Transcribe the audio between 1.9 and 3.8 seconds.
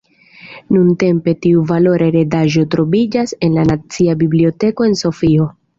heredaĵo troviĝas en la